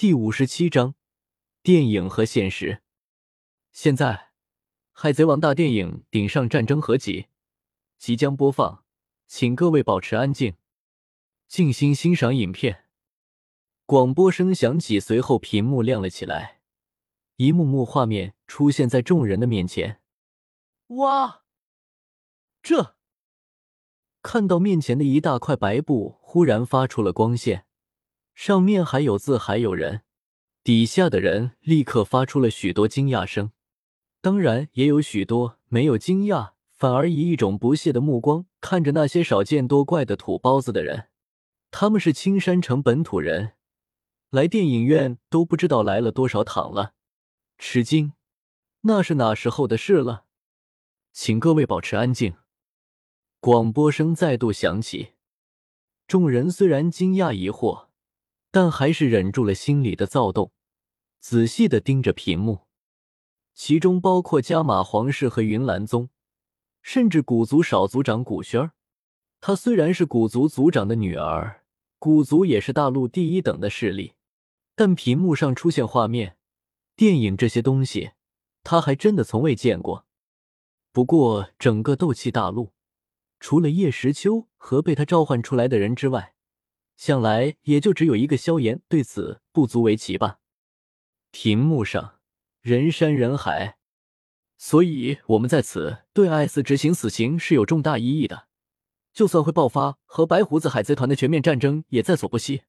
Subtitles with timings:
[0.00, 0.94] 第五十七章
[1.62, 2.80] 电影和现实。
[3.70, 4.06] 现在，
[4.92, 7.26] 《海贼王》大电影顶上战争合集
[7.98, 8.82] 即将播放，
[9.26, 10.54] 请各位保持安静，
[11.46, 12.86] 静心欣赏影片。
[13.84, 16.62] 广播声响起，随后屏幕亮了起来，
[17.36, 20.00] 一幕幕画面出现在众人的面前。
[20.86, 21.42] 哇！
[22.62, 22.96] 这
[24.22, 27.66] 看到面前的一大块白布忽然发出了光线。
[28.34, 30.02] 上面还有字，还有人，
[30.62, 33.52] 底下的人立刻发出了许多惊讶声，
[34.20, 41.08] 当然也有许多没有惊讶，反而以一种不屑的目光看着那些少见多怪的土包子的人。
[41.70, 43.52] 他们是青山城本土人，
[44.30, 46.94] 来电影院都不知道来了多少趟了。
[47.58, 48.14] 吃惊，
[48.82, 50.24] 那是哪时候的事了？
[51.12, 52.34] 请各位保持安静。
[53.38, 55.10] 广播声再度响起，
[56.06, 57.89] 众人虽然惊讶疑惑。
[58.50, 60.52] 但还是忍住了心里的躁动，
[61.20, 62.66] 仔细的盯着屏幕，
[63.54, 66.10] 其中包括加玛皇室和云岚宗，
[66.82, 68.72] 甚至古族少族长古轩儿。
[69.40, 71.64] 她虽然是古族族长的女儿，
[71.98, 74.14] 古族也是大陆第一等的势力，
[74.74, 76.36] 但屏幕上出现画面、
[76.96, 78.10] 电影这些东西，
[78.62, 80.06] 她还真的从未见过。
[80.92, 82.72] 不过，整个斗气大陆，
[83.38, 86.34] 除了叶时秋和被他召唤出来的人之外，
[87.00, 90.38] 想来也就只有一个萧炎，对此不足为奇吧。
[91.30, 92.20] 屏幕上
[92.60, 93.78] 人山人海，
[94.58, 98.48] 所以我们在此对艾斯执行死刑是有重大意义的。
[99.14, 102.64] 就算会爆发和白胡子海贼团的全面战争，也在所不惜。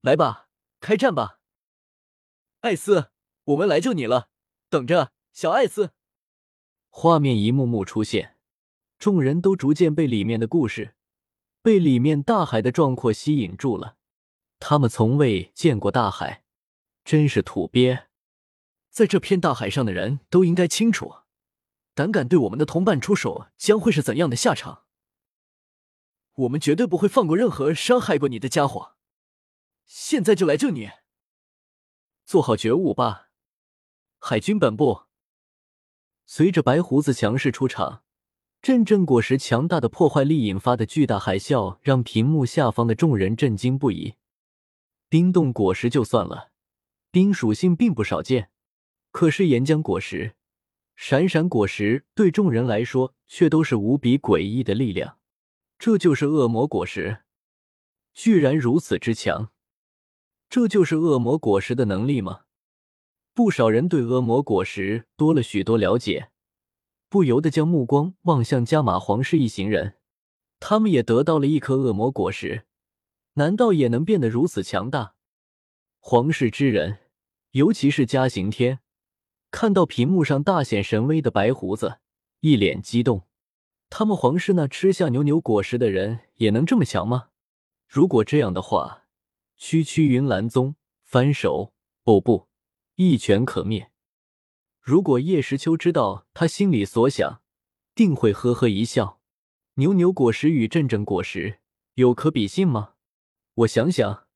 [0.00, 1.40] 来吧，开战吧，
[2.60, 3.10] 艾斯，
[3.46, 4.28] 我们来救你了！
[4.70, 5.90] 等着，小艾斯。
[6.88, 8.36] 画面一幕幕出现，
[8.96, 10.94] 众人都逐渐被里面的故事。
[11.68, 13.98] 被里面大海的壮阔吸引住了，
[14.58, 16.42] 他们从未见过大海，
[17.04, 18.06] 真是土鳖。
[18.88, 21.16] 在这片大海上的人都应该清楚，
[21.92, 24.86] 胆敢对我们的同伴出手，将会是怎样的下场。
[26.36, 28.96] 我们绝对不会放过任何伤害过你的家伙。
[29.84, 30.92] 现在就来救你，
[32.24, 33.28] 做好觉悟吧，
[34.18, 35.02] 海军本部。
[36.24, 38.04] 随着白胡子强势出场。
[38.60, 44.14] 阵阵果实强大的破坏力引发的巨大海啸，让屏幕下方的众人震惊不已。
[45.08, 46.50] 冰冻果实就算了，
[47.10, 48.50] 冰属性并不少见，
[49.10, 50.34] 可是岩浆果实、
[50.96, 55.18] 闪闪果实对众人来说却都是无比诡异的力量。
[55.78, 57.20] 这就是恶魔果实，
[58.12, 59.50] 居然如此之强！
[60.50, 62.40] 这就是恶魔果实的能力吗？
[63.32, 66.30] 不少人对恶魔果实多了许多了解。
[67.08, 69.96] 不由得将目光望向加玛皇室一行人，
[70.60, 72.66] 他们也得到了一颗恶魔果实，
[73.34, 75.14] 难道也能变得如此强大？
[76.00, 76.98] 皇室之人，
[77.52, 78.80] 尤其是加刑天，
[79.50, 82.00] 看到屏幕上大显神威的白胡子，
[82.40, 83.26] 一脸激动。
[83.90, 87.30] 他们皇室那吃下牛牛果实的人也能这么强吗？
[87.86, 89.04] 如果这样的话，
[89.56, 91.72] 区区云岚宗翻手
[92.04, 92.48] 哦不，
[92.96, 93.90] 一拳可灭。
[94.88, 97.42] 如果叶时秋知道他心里所想，
[97.94, 99.20] 定会呵呵一笑。
[99.74, 101.60] 牛牛果实与阵阵果实
[101.96, 102.94] 有可比性吗？
[103.52, 104.26] 我想想，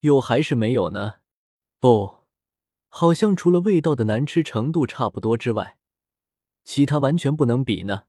[0.00, 1.20] 有还是没有呢？
[1.80, 2.16] 不，
[2.90, 5.78] 好像除了味道的难吃程度差不多之外，
[6.64, 8.02] 其他完全不能比呢。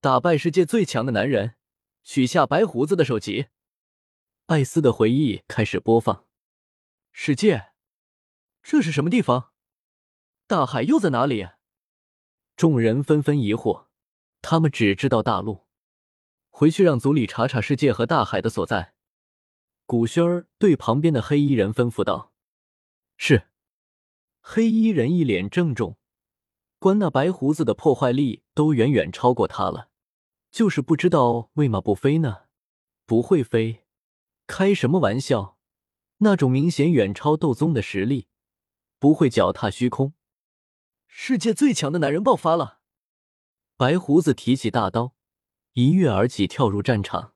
[0.00, 1.56] 打败世界最强的男人，
[2.04, 3.48] 取下白胡子的首级。
[4.46, 6.24] 艾斯的回忆开始播放。
[7.10, 7.72] 世界，
[8.62, 9.49] 这是什么地方？
[10.50, 11.48] 大海又在哪里？
[12.56, 13.86] 众人纷纷疑惑，
[14.42, 15.68] 他们只知道大陆。
[16.48, 18.94] 回去让族里查查世界和大海的所在。
[19.86, 22.32] 古轩儿对旁边的黑衣人吩咐道
[23.16, 23.44] ：“是。”
[24.42, 25.96] 黑衣人一脸郑重，
[26.80, 29.90] 关那白胡子的破坏力都远远超过他了，
[30.50, 32.46] 就是不知道为嘛不飞呢？
[33.06, 33.84] 不会飞？
[34.48, 35.56] 开什么玩笑？
[36.16, 38.26] 那种明显远超斗宗的实力，
[38.98, 40.14] 不会脚踏虚空。
[41.22, 42.80] 世界最强的男人爆发了！
[43.76, 45.14] 白胡子提起大刀，
[45.74, 47.34] 一跃而起，跳入战场。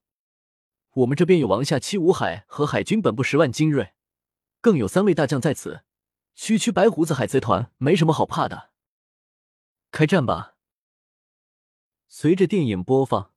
[0.95, 3.93] 我们这边有王下七武海和海军本部十万精锐，
[4.63, 5.85] 更有三位大将在此。
[6.35, 8.71] 区区白胡子海贼团没什么好怕的。
[9.91, 10.57] 开战吧！
[12.09, 13.33] 随着电影播放，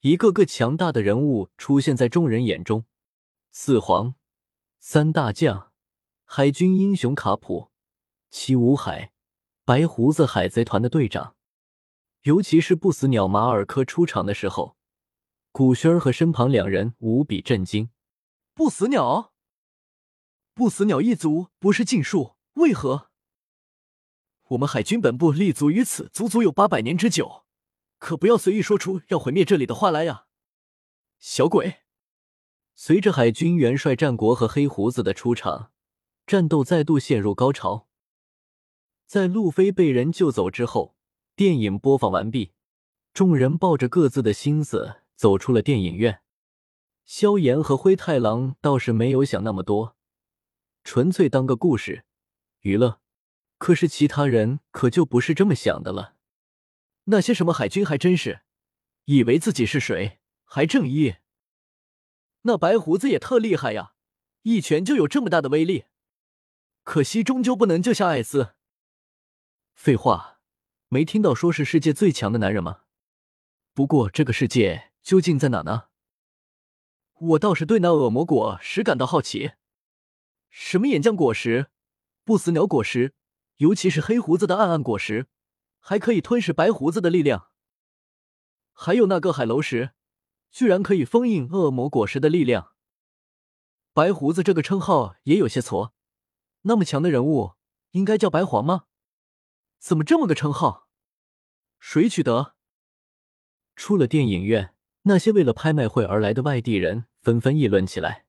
[0.00, 2.86] 一个个强大的人物出现在众人眼中：
[3.52, 4.16] 四皇、
[4.80, 5.70] 三大将、
[6.24, 7.70] 海军英雄卡普、
[8.28, 9.11] 七武海。
[9.64, 11.36] 白胡子海贼团的队长，
[12.22, 14.76] 尤其是不死鸟马尔科出场的时候，
[15.52, 17.90] 古轩儿和身旁两人无比震惊。
[18.54, 19.32] 不死鸟，
[20.52, 23.10] 不死鸟一族不是禁术，为何？
[24.48, 27.44] 我们海军本部立足于此，足足有八百年之久，
[27.98, 30.26] 可不要随意说出要毁灭这里的话来呀！
[31.20, 31.82] 小鬼。
[32.74, 35.70] 随着海军元帅战国和黑胡子的出场，
[36.26, 37.86] 战斗再度陷入高潮。
[39.12, 40.96] 在路飞被人救走之后，
[41.36, 42.52] 电影播放完毕，
[43.12, 46.22] 众人抱着各自的心思走出了电影院。
[47.04, 49.98] 萧炎和灰太狼倒是没有想那么多，
[50.82, 52.06] 纯粹当个故事
[52.60, 53.02] 娱乐。
[53.58, 56.14] 可是其他人可就不是这么想的了。
[57.04, 58.40] 那些什么海军还真是，
[59.04, 61.16] 以为自己是谁，还正义。
[62.44, 63.92] 那白胡子也特厉害呀，
[64.44, 65.84] 一拳就有这么大的威力。
[66.82, 68.54] 可惜终究不能救下艾斯。
[69.74, 70.40] 废话，
[70.88, 72.82] 没听到说是世界最强的男人吗？
[73.74, 75.88] 不过这个世界究竟在哪呢？
[77.12, 79.52] 我倒是对那恶魔果实感到好奇。
[80.50, 81.68] 什么岩浆果实、
[82.24, 83.14] 不死鸟果实，
[83.56, 85.26] 尤其是黑胡子的暗暗果实，
[85.80, 87.48] 还可以吞噬白胡子的力量。
[88.72, 89.92] 还有那个海楼石。
[90.50, 92.74] 居然可以封印恶魔果实的力量，
[93.94, 95.94] 白胡子这个称号也有些挫。
[96.64, 97.54] 那么强的人物
[97.92, 98.84] 应该叫白皇吗？
[99.82, 100.86] 怎么这么个称号？
[101.80, 102.54] 谁取得？
[103.74, 108.24] 出了电影院，那些为了拍卖会而来的外地人纷纷议论起来，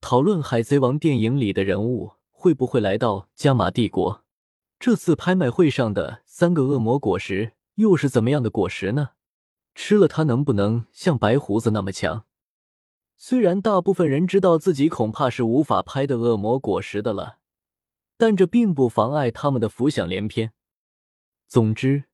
[0.00, 4.24] 讨论《海贼王》电影里的人物会不会来到加玛帝国。
[4.78, 9.10] 这次拍卖会上的三个恶魔果实又是怎么样的果实呢？
[9.74, 12.24] 吃了它能不能像白胡子那么强？
[13.18, 17.40] 虽然大部分人知道自己恐怕是无法拍的恶魔果实的了，
[18.16, 20.52] 但这并不妨碍他们的浮想联翩。
[21.54, 22.06] 总之，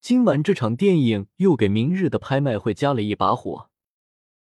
[0.00, 3.70] 今晚这场电影又给明日的拍卖会加了一把火。